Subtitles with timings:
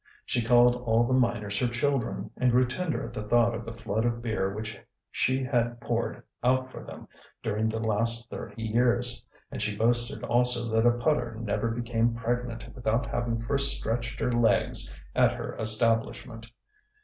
[0.25, 3.71] She called all the miners her children; and grew tender at the thought of the
[3.73, 4.75] flood of beer which
[5.11, 7.07] she had poured out for them
[7.43, 12.73] during the last thirty years; and she boasted also that a putter never became pregnant
[12.73, 16.49] without having first stretched her legs at her establishment.